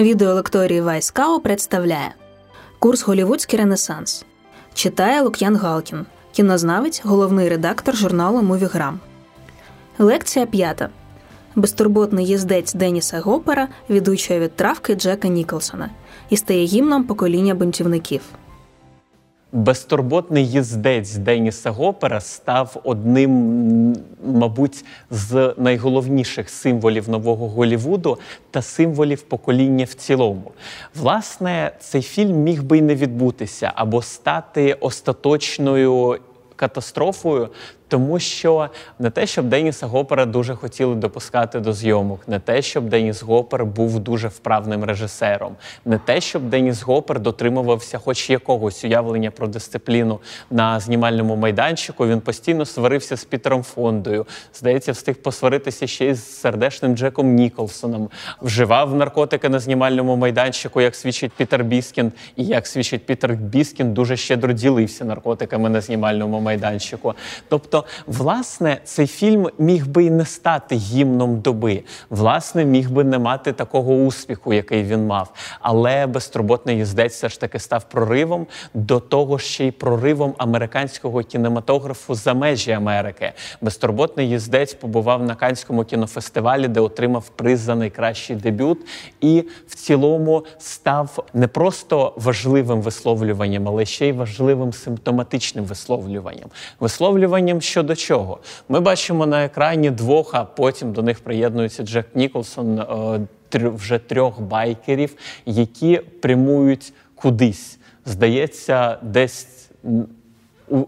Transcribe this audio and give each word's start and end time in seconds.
Відеолекторії 0.00 0.80
Вайскао 0.80 1.40
представляє 1.40 2.14
Курс 2.78 3.02
Голівудський 3.02 3.58
Ренесанс. 3.58 4.24
Читає 4.74 5.22
Лук'ян 5.22 5.56
Галкін, 5.56 6.06
кінознавець, 6.32 7.02
головний 7.04 7.48
редактор 7.48 7.96
журналу 7.96 8.42
Мувіграм. 8.42 9.00
Лекція 9.98 10.46
п'ята. 10.46 10.88
Безтурботний 11.56 12.26
їздець 12.26 12.74
Деніса 12.74 13.20
Гопера 13.20 13.68
відучує 13.90 14.40
від 14.40 14.56
травки 14.56 14.94
Джека 14.94 15.28
Ніколсона 15.28 15.90
і 16.30 16.36
стає 16.36 16.64
гімном 16.64 17.04
покоління 17.04 17.54
бунтівників. 17.54 18.20
Безтурботний 19.52 20.48
їздець 20.48 21.14
Деніса 21.14 21.70
Гопера 21.70 22.20
став 22.20 22.80
одним, 22.84 23.96
мабуть, 24.24 24.84
з 25.10 25.54
найголовніших 25.56 26.50
символів 26.50 27.08
нового 27.08 27.48
Голівуду 27.48 28.18
та 28.50 28.62
символів 28.62 29.22
покоління 29.22 29.84
в 29.84 29.94
цілому. 29.94 30.52
Власне, 30.94 31.72
цей 31.80 32.02
фільм 32.02 32.36
міг 32.36 32.62
би 32.62 32.78
й 32.78 32.82
не 32.82 32.94
відбутися 32.94 33.72
або 33.74 34.02
стати 34.02 34.72
остаточною 34.72 36.18
катастрофою, 36.60 37.48
тому 37.88 38.18
що 38.18 38.68
не 38.98 39.10
те, 39.10 39.26
щоб 39.26 39.48
Деніса 39.48 39.86
Гопера 39.86 40.26
дуже 40.26 40.54
хотіли 40.54 40.94
допускати 40.94 41.60
до 41.60 41.72
зйомок, 41.72 42.28
не 42.28 42.38
те, 42.38 42.62
щоб 42.62 42.88
Деніс 42.88 43.22
Гопер 43.22 43.64
був 43.64 44.00
дуже 44.00 44.28
вправним 44.28 44.84
режисером, 44.84 45.56
не 45.84 45.98
те, 45.98 46.20
щоб 46.20 46.42
Деніс 46.42 46.82
Гопер 46.82 47.20
дотримувався 47.20 47.98
хоч 47.98 48.30
якогось 48.30 48.84
уявлення 48.84 49.30
про 49.30 49.46
дисципліну 49.46 50.20
на 50.50 50.80
знімальному 50.80 51.36
майданчику. 51.36 52.06
Він 52.06 52.20
постійно 52.20 52.64
сварився 52.64 53.16
з 53.16 53.24
Пітером 53.24 53.62
Фондою. 53.62 54.26
Здається, 54.54 54.92
встиг 54.92 55.14
посваритися 55.14 55.86
ще 55.86 56.06
й 56.06 56.14
з 56.14 56.40
сердешним 56.40 56.96
Джеком 56.96 57.34
Ніколсоном, 57.34 58.10
вживав 58.42 58.94
наркотики 58.94 59.48
на 59.48 59.58
знімальному 59.58 60.16
майданчику, 60.16 60.80
як 60.80 60.94
свідчить 60.94 61.32
Пітер 61.32 61.64
Біскін, 61.64 62.12
і 62.36 62.44
як 62.44 62.66
свідчить 62.66 63.06
Пітер 63.06 63.34
Біскін, 63.34 63.94
дуже 63.94 64.16
щедро 64.16 64.52
ділився 64.52 65.04
наркотиками 65.04 65.68
на 65.68 65.80
знімальному 65.80 66.40
майданчику. 66.40 66.49
Тобто 67.48 67.84
власне, 68.06 68.80
цей 68.84 69.06
фільм 69.06 69.48
міг 69.58 69.86
би 69.86 70.04
і 70.04 70.10
не 70.10 70.24
стати 70.24 70.74
гімном 70.76 71.40
доби. 71.40 71.82
Власне, 72.10 72.64
міг 72.64 72.90
би 72.90 73.04
не 73.04 73.18
мати 73.18 73.52
такого 73.52 73.94
успіху, 73.94 74.52
який 74.52 74.82
він 74.82 75.06
мав. 75.06 75.32
Але 75.60 76.06
безтурботний 76.06 76.76
їздець 76.76 77.12
все 77.12 77.28
ж 77.28 77.40
таки 77.40 77.58
став 77.58 77.84
проривом 77.84 78.46
до 78.74 79.00
того, 79.00 79.38
ще 79.38 79.66
й 79.66 79.70
проривом 79.70 80.34
американського 80.38 81.22
кінематографу 81.22 82.14
за 82.14 82.34
межі 82.34 82.72
Америки. 82.72 83.32
Безтурботний 83.60 84.28
їздець 84.28 84.74
побував 84.74 85.22
на 85.22 85.34
Канському 85.34 85.84
кінофестивалі, 85.84 86.68
де 86.68 86.80
отримав 86.80 87.28
приз 87.28 87.60
за 87.60 87.74
найкращий 87.74 88.36
дебют, 88.36 88.78
і 89.20 89.44
в 89.66 89.74
цілому 89.74 90.44
став 90.58 91.24
не 91.34 91.48
просто 91.48 92.12
важливим 92.16 92.82
висловлюванням, 92.82 93.68
але 93.68 93.84
ще 93.84 94.08
й 94.08 94.12
важливим 94.12 94.72
симптоматичним 94.72 95.64
висловлюванням. 95.64 96.39
Висловлюванням 96.80 97.60
щодо 97.60 97.96
чого. 97.96 98.38
Ми 98.68 98.80
бачимо 98.80 99.26
на 99.26 99.44
екрані 99.44 99.90
двох, 99.90 100.34
а 100.34 100.44
потім 100.44 100.92
до 100.92 101.02
них 101.02 101.20
приєднується 101.20 101.82
Джек 101.82 102.06
Ніколсон, 102.14 102.78
е, 102.78 103.26
вже 103.52 103.98
трьох 103.98 104.40
байкерів, 104.40 105.14
які 105.46 105.96
прямують 105.96 106.92
кудись. 107.14 107.78
Здається, 108.06 108.98
десь. 109.02 109.46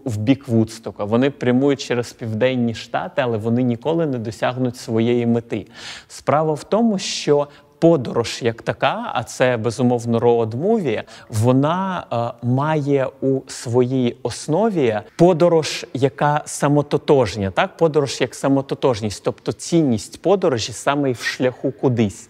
В 0.05 0.17
бік 0.17 0.47
Вудстока. 0.47 1.03
Вони 1.03 1.29
прямують 1.29 1.81
через 1.81 2.13
південні 2.13 2.75
штати, 2.75 3.21
але 3.21 3.37
вони 3.37 3.63
ніколи 3.63 4.05
не 4.05 4.17
досягнуть 4.17 4.77
своєї 4.77 5.25
мети. 5.25 5.67
Справа 6.07 6.53
в 6.53 6.63
тому, 6.63 6.99
що 6.99 7.47
подорож 7.83 8.39
як 8.41 8.61
така, 8.61 9.11
а 9.13 9.23
це 9.23 9.57
безумовно 9.57 10.19
роуд-муві, 10.19 11.03
вона 11.29 12.05
е, 12.41 12.47
має 12.47 13.07
у 13.21 13.41
своїй 13.47 14.17
основі 14.23 14.99
подорож, 15.17 15.85
яка 15.93 16.41
самототожня, 16.45 17.51
так 17.51 17.77
подорож 17.77 18.21
як 18.21 18.35
самототожність, 18.35 19.23
тобто 19.23 19.51
цінність 19.51 20.21
подорожі 20.21 20.73
саме 20.73 21.11
в 21.11 21.21
шляху 21.21 21.71
кудись. 21.71 22.29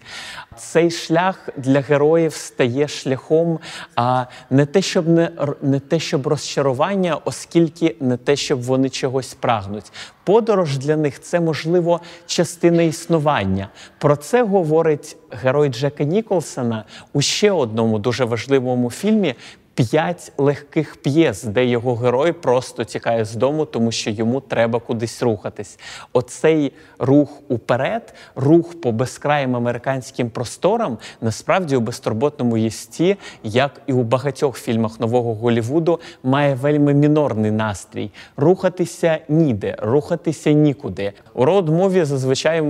Цей 0.56 0.90
шлях 0.90 1.48
для 1.56 1.80
героїв 1.80 2.34
стає 2.34 2.88
шляхом 2.88 3.58
а 3.96 4.24
не 4.50 4.66
те, 4.66 4.82
щоб 4.82 5.08
не, 5.08 5.30
не 5.62 5.80
те, 5.80 5.98
щоб 5.98 6.26
розчарування, 6.26 7.18
оскільки 7.24 7.96
не 8.00 8.16
те, 8.16 8.36
щоб 8.36 8.62
вони 8.62 8.88
чогось 8.88 9.34
прагнуть. 9.34 9.92
Подорож 10.24 10.78
для 10.78 10.96
них 10.96 11.20
це 11.20 11.40
можливо 11.40 12.00
частина 12.26 12.82
існування. 12.82 13.68
Про 13.98 14.16
це 14.16 14.42
говорить 14.42 15.16
герой 15.30 15.68
Джека 15.68 16.04
Ніколсона 16.04 16.84
у 17.12 17.20
ще 17.20 17.50
одному 17.50 17.98
дуже 17.98 18.24
важливому 18.24 18.90
фільмі 18.90 19.34
п'ять 19.74 20.32
легких 20.38 20.96
п'єс, 20.96 21.42
де 21.42 21.64
його 21.64 21.94
герой 21.96 22.32
просто 22.32 22.84
тікає 22.84 23.24
з 23.24 23.34
дому, 23.34 23.64
тому 23.64 23.92
що 23.92 24.10
йому 24.10 24.40
треба 24.40 24.80
кудись 24.80 25.22
рухатись. 25.22 25.78
Оцей 26.12 26.72
рух 26.98 27.28
уперед, 27.48 28.14
рух 28.36 28.80
по 28.80 28.92
безкраїм 28.92 29.56
американським 29.56 30.30
просторам, 30.30 30.98
насправді 31.20 31.76
у 31.76 31.80
безтурботному 31.80 32.56
їздці, 32.56 33.16
як 33.42 33.80
і 33.86 33.92
у 33.92 34.02
багатьох 34.02 34.58
фільмах 34.58 35.00
нового 35.00 35.34
Голівуду, 35.34 36.00
має 36.22 36.54
вельми 36.54 36.94
мінорний 36.94 37.50
настрій. 37.50 38.10
Рухатися 38.36 39.18
ніде, 39.28 39.76
рухатися 39.82 40.52
нікуди. 40.52 41.12
У 41.34 41.44
роуд-муві 41.44 42.04
зазвичай 42.04 42.62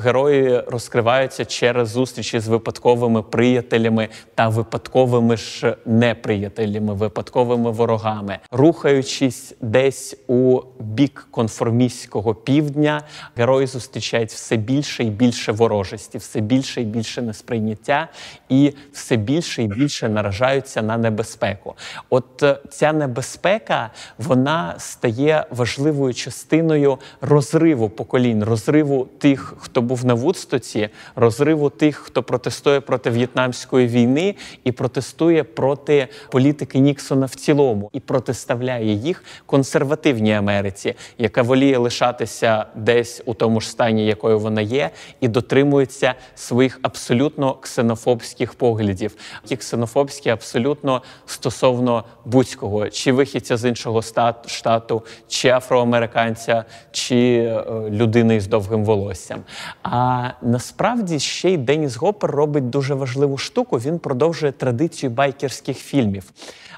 герої 0.00 0.60
розкриваються 0.60 1.44
через 1.44 1.88
зустрічі 1.88 2.40
з 2.40 2.48
випадковими 2.48 3.22
приятелями 3.22 4.08
та 4.34 4.48
випадковими 4.48 5.36
ж 5.36 5.76
неприятелями 5.86 6.51
неприятелями, 6.58 6.94
випадковими 6.94 7.70
ворогами, 7.70 8.38
рухаючись 8.50 9.54
десь 9.60 10.16
у 10.26 10.60
бік 10.80 11.28
конформістського 11.30 12.34
півдня, 12.34 13.02
герої 13.36 13.66
зустрічають 13.66 14.30
все 14.30 14.56
більше 14.56 15.04
і 15.04 15.10
більше 15.10 15.52
ворожості, 15.52 16.18
все 16.18 16.40
більше 16.40 16.80
і 16.82 16.84
більше 16.84 17.22
несприйняття, 17.22 18.08
і 18.48 18.72
все 18.92 19.16
більше 19.16 19.62
і 19.62 19.66
більше 19.66 20.08
наражаються 20.08 20.82
на 20.82 20.96
небезпеку. 20.96 21.74
От 22.10 22.42
е, 22.42 22.58
ця 22.70 22.92
небезпека 22.92 23.90
вона 24.18 24.74
стає 24.78 25.44
важливою 25.50 26.14
частиною 26.14 26.98
розриву 27.20 27.88
поколінь, 27.88 28.44
розриву 28.44 29.08
тих, 29.18 29.54
хто 29.58 29.82
був 29.82 30.04
на 30.04 30.14
Вудстоці, 30.14 30.88
розриву 31.16 31.70
тих, 31.70 31.96
хто 31.96 32.22
протестує 32.22 32.80
проти 32.80 33.10
в'єтнамської 33.10 33.86
війни 33.86 34.34
і 34.64 34.72
протестує 34.72 35.44
проти 35.44 36.08
політики 36.30 36.41
політики 36.42 36.78
Ніксона 36.78 37.26
в 37.26 37.34
цілому 37.34 37.90
і 37.92 38.00
протиставляє 38.00 38.92
їх 38.92 39.24
консервативній 39.46 40.34
Америці, 40.34 40.94
яка 41.18 41.42
воліє 41.42 41.78
лишатися 41.78 42.66
десь 42.74 43.22
у 43.26 43.34
тому 43.34 43.60
ж 43.60 43.70
стані, 43.70 44.06
якою 44.06 44.38
вона 44.38 44.60
є, 44.60 44.90
і 45.20 45.28
дотримується 45.28 46.14
своїх 46.34 46.78
абсолютно 46.82 47.54
ксенофобських 47.54 48.54
поглядів, 48.54 49.16
які 49.42 49.56
ксенофобські 49.56 50.30
абсолютно 50.30 51.02
стосовно 51.26 52.04
будь-кого, 52.24 52.88
чи 52.88 53.12
вихідця 53.12 53.56
з 53.56 53.68
іншого 53.68 54.02
штату, 54.46 55.02
чи 55.28 55.48
афроамериканця, 55.48 56.64
чи 56.92 57.34
е, 57.34 57.64
людини 57.90 58.40
з 58.40 58.46
довгим 58.46 58.84
волоссям. 58.84 59.40
А 59.82 60.30
насправді 60.42 61.18
ще 61.18 61.50
й 61.50 61.56
Деніс 61.56 61.96
Гопер 61.96 62.30
робить 62.30 62.70
дуже 62.70 62.94
важливу 62.94 63.38
штуку. 63.38 63.78
Він 63.78 63.98
продовжує 63.98 64.52
традицію 64.52 65.10
байкерських 65.10 65.78
фільмів. 65.78 66.31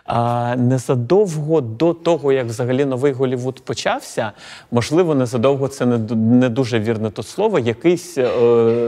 А 0.04 0.56
незадовго 0.56 1.60
до 1.60 1.94
того, 1.94 2.32
як 2.32 2.46
взагалі 2.46 2.84
новий 2.84 3.12
Голівуд 3.12 3.60
почався, 3.60 4.32
можливо, 4.70 5.14
незадовго 5.14 5.68
це 5.68 5.86
не 5.86 5.98
не 6.14 6.48
дуже 6.48 6.80
вірне 6.80 7.10
тут 7.10 7.26
слово. 7.26 7.58
Якийсь 7.58 8.18
е, 8.18 8.28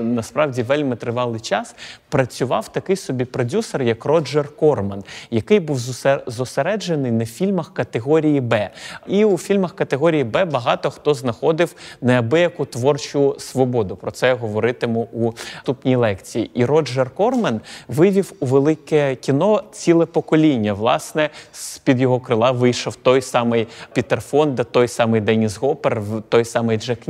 насправді 0.02 0.62
вельми 0.62 0.96
тривалий 0.96 1.40
час 1.40 1.74
працював 2.08 2.68
такий 2.68 2.96
собі 2.96 3.24
продюсер, 3.24 3.82
як 3.82 4.04
Роджер 4.04 4.56
Корман, 4.56 5.04
який 5.30 5.60
був 5.60 5.78
зосереджений 6.26 7.12
на 7.12 7.26
фільмах 7.26 7.74
категорії 7.74 8.40
Б. 8.40 8.70
І 9.06 9.24
у 9.24 9.38
фільмах 9.38 9.74
категорії 9.74 10.24
Б 10.24 10.44
багато 10.44 10.90
хто 10.90 11.14
знаходив 11.14 11.74
неабияку 12.00 12.64
творчу 12.64 13.36
свободу. 13.38 13.96
Про 13.96 14.10
це 14.10 14.26
я 14.26 14.34
говоритиму 14.34 15.08
у 15.12 15.32
наступній 15.54 15.96
лекції. 15.96 16.50
І 16.54 16.64
Роджер 16.64 17.10
Корман 17.10 17.60
вивів 17.88 18.32
у 18.40 18.46
велике 18.46 19.14
кіно 19.14 19.62
ціле 19.72 20.06
покоління 20.06 20.55
покоління. 20.56 20.72
Власне, 20.72 21.30
з 21.52 21.78
під 21.78 22.00
його 22.00 22.20
крила 22.20 22.50
вийшов 22.50 22.96
той 22.96 23.22
самий 23.22 23.66
Пітер 23.92 24.20
Фонда, 24.20 24.64
той 24.64 24.88
самий 24.88 25.20
Деніс 25.20 25.56
Гопер, 25.56 26.02
той 26.28 26.44
самий 26.44 26.78
Джек 26.78 27.08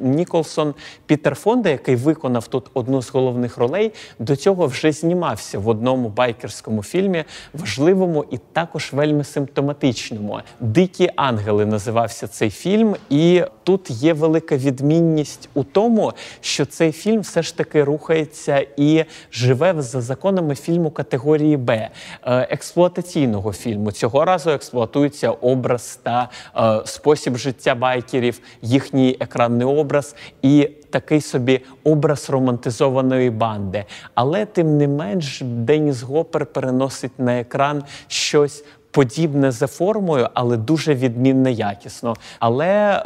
Ніколсон. 0.00 0.74
Пітер 1.06 1.34
Фонда, 1.34 1.70
який 1.70 1.96
виконав 1.96 2.46
тут 2.46 2.70
одну 2.74 3.02
з 3.02 3.10
головних 3.10 3.58
ролей, 3.58 3.92
до 4.18 4.36
цього 4.36 4.66
вже 4.66 4.92
знімався 4.92 5.58
в 5.58 5.68
одному 5.68 6.08
байкерському 6.08 6.82
фільмі, 6.82 7.24
важливому 7.54 8.24
і 8.30 8.38
також 8.52 8.92
вельми 8.92 9.24
симптоматичному. 9.24 10.40
Дикі 10.60 11.10
ангели 11.16 11.66
називався 11.66 12.26
цей 12.26 12.50
фільм, 12.50 12.96
і 13.10 13.42
тут 13.64 13.90
є 13.90 14.12
велика 14.12 14.56
відмінність 14.56 15.48
у 15.54 15.64
тому, 15.64 16.12
що 16.40 16.66
цей 16.66 16.92
фільм 16.92 17.20
все 17.20 17.42
ж 17.42 17.56
таки 17.56 17.84
рухається 17.84 18.66
і 18.76 19.04
живе 19.32 19.74
за 19.78 20.00
законами 20.00 20.54
фільму 20.54 20.90
категорії 20.90 21.56
Б, 21.56 21.70
е, 21.70 22.48
експлуатаційного 22.74 23.52
фільму. 23.52 23.92
Цього 23.92 24.24
разу 24.24 24.50
експлуатується 24.50 25.30
образ 25.30 26.00
та 26.02 26.28
е, 26.56 26.82
спосіб 26.84 27.36
життя 27.36 27.74
байкерів, 27.74 28.40
їхній 28.62 29.16
екранний 29.20 29.66
образ 29.66 30.16
і 30.42 30.70
такий 30.90 31.20
собі 31.20 31.60
образ 31.84 32.30
романтизованої 32.30 33.30
банди. 33.30 33.84
Але 34.14 34.46
тим 34.46 34.76
не 34.76 34.88
менш, 34.88 35.40
Деніс 35.44 36.02
Гопер 36.02 36.46
переносить 36.46 37.18
на 37.18 37.40
екран 37.40 37.84
щось 38.08 38.64
подібне 38.94 39.50
за 39.50 39.66
формою, 39.66 40.28
але 40.34 40.56
дуже 40.56 40.94
відмінне 40.94 41.52
якісно. 41.52 42.14
Але 42.38 43.02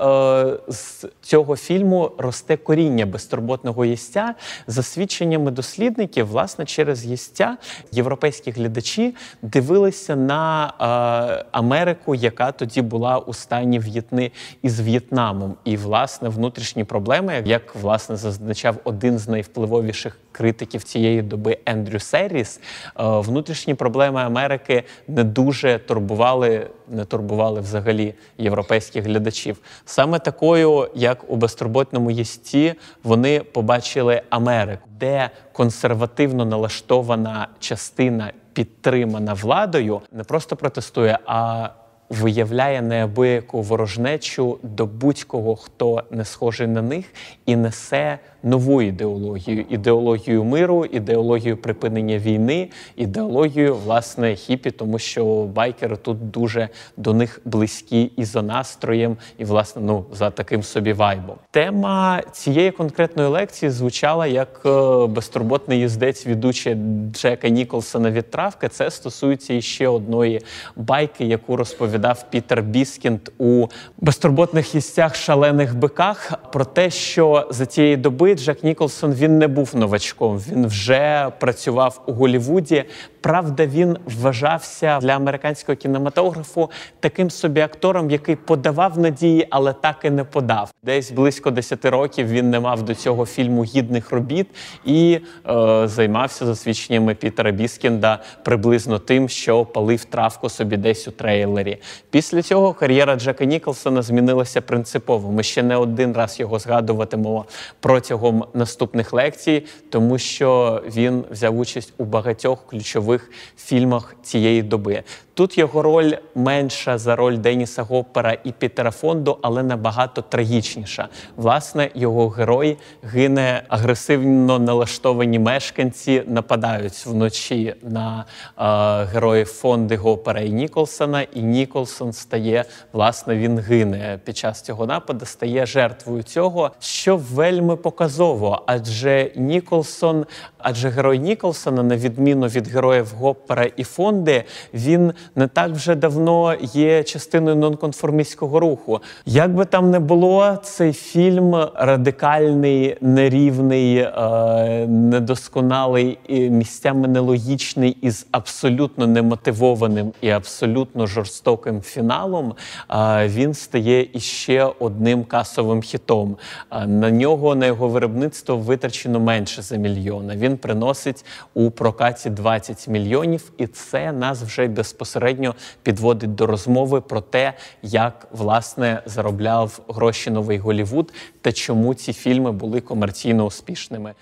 е, 0.70 0.72
з 0.72 1.06
цього 1.20 1.56
фільму 1.56 2.10
росте 2.18 2.56
коріння 2.56 3.06
безтурботного 3.06 3.84
єстя. 3.84 4.34
За 4.66 4.82
свідченнями 4.82 5.50
дослідників, 5.50 6.26
власне, 6.26 6.64
через 6.64 7.06
єстя 7.06 7.56
європейські 7.92 8.50
глядачі 8.50 9.14
дивилися 9.42 10.16
на 10.16 10.66
е, 10.66 11.44
Америку, 11.52 12.14
яка 12.14 12.52
тоді 12.52 12.82
була 12.82 13.18
у 13.18 13.34
стані 13.34 13.78
в'єтни 13.78 14.30
із 14.62 14.80
В'єтнамом. 14.80 15.54
І 15.64 15.76
власне 15.76 16.28
внутрішні 16.28 16.84
проблеми, 16.84 17.42
як 17.46 17.74
власне 17.74 18.16
зазначав 18.16 18.76
один 18.84 19.18
з 19.18 19.28
найвпливовіших 19.28 20.18
критиків 20.32 20.82
цієї 20.82 21.22
доби 21.22 21.58
Ендрю 21.66 22.00
Серіс, 22.00 22.60
е, 22.60 22.62
внутрішні 22.96 23.74
проблеми 23.74 24.20
Америки 24.20 24.82
не 25.08 25.24
дуже 25.24 25.77
турбували, 25.78 26.70
не 26.88 27.04
турбували 27.04 27.60
взагалі 27.60 28.14
європейських 28.38 29.04
глядачів. 29.04 29.58
Саме 29.84 30.18
такою, 30.18 30.88
як 30.94 31.30
у 31.30 31.36
безтурботному 31.36 32.10
єсті, 32.10 32.74
вони 33.04 33.40
побачили 33.40 34.22
Америку, 34.30 34.88
де 35.00 35.30
консервативно 35.52 36.44
налаштована 36.44 37.48
частина 37.58 38.32
підтримана 38.52 39.34
владою, 39.34 40.00
не 40.12 40.24
просто 40.24 40.56
протестує, 40.56 41.18
а 41.26 41.70
Виявляє 42.10 42.82
неабияку 42.82 43.62
ворожнечу 43.62 44.58
до 44.62 44.86
будь-кого, 44.86 45.56
хто 45.56 46.02
не 46.10 46.24
схожий 46.24 46.66
на 46.66 46.82
них, 46.82 47.06
і 47.46 47.56
несе 47.56 48.18
нову 48.42 48.82
ідеологію: 48.82 49.64
ідеологію 49.70 50.44
миру, 50.44 50.84
ідеологію 50.84 51.56
припинення 51.56 52.18
війни, 52.18 52.68
ідеологію 52.96 53.76
власне 53.76 54.34
хіпі, 54.34 54.70
тому 54.70 54.98
що 54.98 55.24
байкери 55.42 55.96
тут 55.96 56.30
дуже 56.30 56.68
до 56.96 57.14
них 57.14 57.40
близькі 57.44 58.02
і 58.16 58.24
за 58.24 58.42
настроєм, 58.42 59.16
і 59.38 59.44
власне 59.44 59.82
ну 59.84 60.04
за 60.12 60.30
таким 60.30 60.62
собі 60.62 60.92
вайбом. 60.92 61.36
Тема 61.50 62.22
цієї 62.32 62.70
конкретної 62.70 63.28
лекції 63.28 63.70
звучала 63.70 64.26
як 64.26 64.62
е, 64.66 65.06
безтурботний 65.06 65.78
їздець 65.78 66.26
ведучий 66.26 66.76
Джека 67.12 67.48
Ніколсона 67.48 68.10
від 68.10 68.30
травки. 68.30 68.68
Це 68.68 68.90
стосується 68.90 69.54
іще 69.54 69.88
одної 69.88 70.40
байки, 70.76 71.24
яку 71.24 71.56
розповідав 71.56 72.24
Пітер 72.30 72.62
Біскінд 72.62 73.20
у 73.38 73.66
безтурботних 73.98 74.74
їстях 74.74 75.14
шалених 75.14 75.76
биках 75.76 76.32
про 76.52 76.64
те, 76.64 76.90
що 76.90 77.46
за 77.50 77.66
цієї 77.66 77.96
доби 77.96 78.27
доби 78.27 78.27
Джек 78.34 78.64
Ніколсон 78.64 79.12
він 79.14 79.38
не 79.38 79.48
був 79.48 79.76
новачком. 79.76 80.38
Він 80.38 80.66
вже 80.66 81.32
працював 81.38 82.02
у 82.06 82.12
Голівуді. 82.12 82.84
Правда, 83.28 83.66
він 83.66 83.96
вважався 84.06 84.98
для 85.02 85.16
американського 85.16 85.76
кінематографу 85.76 86.70
таким 87.00 87.30
собі 87.30 87.60
актором, 87.60 88.10
який 88.10 88.36
подавав 88.36 88.98
надії, 88.98 89.46
але 89.50 89.72
так 89.72 89.96
і 90.04 90.10
не 90.10 90.24
подав. 90.24 90.70
Десь 90.82 91.10
близько 91.10 91.50
10 91.50 91.84
років 91.84 92.28
він 92.28 92.50
не 92.50 92.60
мав 92.60 92.82
до 92.82 92.94
цього 92.94 93.26
фільму 93.26 93.64
гідних 93.64 94.12
робіт 94.12 94.46
і 94.84 95.20
е, 95.48 95.88
займався 95.88 96.46
за 96.46 96.56
свідченнями 96.56 97.14
Пітера 97.14 97.50
Біскінда 97.50 98.18
приблизно 98.42 98.98
тим, 98.98 99.28
що 99.28 99.64
палив 99.64 100.04
травку 100.04 100.48
собі 100.48 100.76
десь 100.76 101.08
у 101.08 101.10
трейлері. 101.10 101.78
Після 102.10 102.42
цього 102.42 102.72
кар'єра 102.72 103.16
Джека 103.16 103.44
Ніколсона 103.44 104.02
змінилася 104.02 104.60
принципово. 104.60 105.32
Ми 105.32 105.42
ще 105.42 105.62
не 105.62 105.76
один 105.76 106.12
раз 106.12 106.40
його 106.40 106.58
згадуватимемо 106.58 107.44
протягом 107.80 108.44
наступних 108.54 109.12
лекцій, 109.12 109.66
тому 109.90 110.18
що 110.18 110.82
він 110.96 111.24
взяв 111.30 111.58
участь 111.58 111.92
у 111.98 112.04
багатьох 112.04 112.66
ключових 112.66 113.17
фільмах 113.56 114.16
цієї 114.22 114.62
доби. 114.62 115.02
Тут 115.38 115.58
його 115.58 115.82
роль 115.82 116.12
менша 116.34 116.98
за 116.98 117.16
роль 117.16 117.36
Деніса 117.36 117.82
Гоппера 117.82 118.36
і 118.44 118.52
Пітера 118.52 118.90
Фонду, 118.90 119.38
але 119.42 119.62
набагато 119.62 120.22
трагічніша. 120.22 121.08
Власне, 121.36 121.90
його 121.94 122.28
герой 122.28 122.76
гине 123.02 123.62
агресивно 123.68 124.58
налаштовані 124.58 125.38
мешканці, 125.38 126.22
нападають 126.26 127.06
вночі 127.06 127.74
на 127.82 128.24
е, 128.58 129.04
героїв 129.04 129.46
Фонди 129.46 129.96
Гопера 129.96 130.40
і 130.40 130.50
Ніколсона. 130.50 131.22
І 131.22 131.42
Ніколсон 131.42 132.12
стає, 132.12 132.64
власне, 132.92 133.36
він 133.36 133.58
гине 133.58 134.20
під 134.24 134.36
час 134.36 134.62
цього 134.62 134.86
нападу, 134.86 135.26
стає 135.26 135.66
жертвою 135.66 136.22
цього, 136.22 136.70
що 136.80 137.16
вельми 137.16 137.76
показово, 137.76 138.62
адже 138.66 139.30
Ніколсон, 139.36 140.26
адже 140.58 140.88
герой 140.88 141.18
Ніколсона, 141.18 141.82
на 141.82 141.96
відміну 141.96 142.46
від 142.46 142.68
героїв 142.68 143.12
Гоппера 143.18 143.64
і 143.76 143.84
Фонди, 143.84 144.44
він 144.74 145.12
не 145.36 145.46
так 145.46 145.70
вже 145.70 145.94
давно 145.94 146.54
є 146.62 147.02
частиною 147.02 147.56
нонконформістського 147.56 148.60
руху. 148.60 149.00
Як 149.26 149.54
би 149.54 149.64
там 149.64 149.90
не 149.90 149.98
було, 149.98 150.58
цей 150.62 150.92
фільм 150.92 151.54
радикальний, 151.74 152.96
нерівний, 153.00 153.96
е, 153.96 154.86
недосконалий, 154.86 156.18
місцями 156.28 157.08
нелогічний 157.08 157.96
із 158.02 158.26
абсолютно 158.30 159.06
немотивованим 159.06 160.12
і 160.20 160.30
абсолютно 160.30 161.06
жорстоким 161.06 161.80
фіналом. 161.80 162.54
Е, 162.90 163.28
він 163.28 163.54
стає 163.54 164.08
іще 164.12 164.68
одним 164.78 165.24
касовим 165.24 165.82
хітом. 165.82 166.36
Е, 166.72 166.86
на 166.86 167.10
нього 167.10 167.54
на 167.54 167.66
його 167.66 167.88
виробництво 167.88 168.56
витрачено 168.56 169.20
менше 169.20 169.62
за 169.62 169.76
мільйона. 169.76 170.36
Він 170.36 170.56
приносить 170.56 171.24
у 171.54 171.70
прокаті 171.70 172.30
20 172.30 172.88
мільйонів, 172.88 173.52
і 173.58 173.66
це 173.66 174.12
нас 174.12 174.42
вже 174.42 174.66
безпосередньо 174.66 175.17
безпосередньо 175.18 175.54
підводить 175.82 176.34
до 176.34 176.46
розмови 176.46 177.00
про 177.00 177.20
те, 177.20 177.54
як 177.82 178.26
власне 178.32 179.02
заробляв 179.06 179.80
гроші 179.88 180.30
новий 180.30 180.58
Голівуд 180.58 181.12
та 181.42 181.52
чому 181.52 181.94
ці 181.94 182.12
фільми 182.12 182.52
були 182.52 182.80
комерційно 182.80 183.44
успішними. 183.44 184.14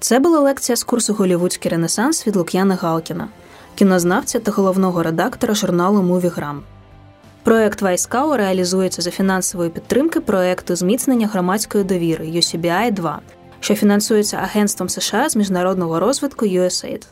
Це 0.00 0.18
була 0.18 0.40
лекція 0.40 0.76
з 0.76 0.84
курсу 0.84 1.14
Голівудський 1.14 1.70
Ренесанс 1.70 2.26
від 2.26 2.36
Лук'яна 2.36 2.74
Галкіна, 2.74 3.28
кінознавця 3.74 4.40
та 4.40 4.52
головного 4.52 5.02
редактора 5.02 5.54
журналу 5.54 6.02
Мувіграм. 6.02 6.62
Проект 7.42 7.82
Вайскау 7.82 8.36
реалізується 8.36 9.02
за 9.02 9.10
фінансової 9.10 9.70
підтримки 9.70 10.20
проекту 10.20 10.76
зміцнення 10.76 11.26
громадської 11.26 11.84
довіри 11.84 12.24
UCBI 12.24 12.92
2 12.92 13.20
що 13.60 13.74
фінансується 13.74 14.36
Агентством 14.36 14.88
США 14.88 15.28
з 15.28 15.36
міжнародного 15.36 16.00
розвитку 16.00 16.46
USAID. 16.46 17.06